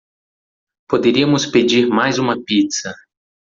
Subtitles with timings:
[0.89, 2.91] Poderíamos pedir mais uma pizza